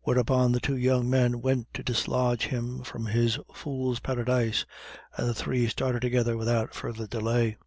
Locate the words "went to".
1.42-1.82